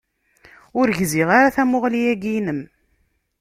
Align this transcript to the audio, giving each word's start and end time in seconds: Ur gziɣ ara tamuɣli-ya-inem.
Ur 0.79 0.87
gziɣ 0.99 1.29
ara 1.37 1.55
tamuɣli-ya-inem. 1.55 2.61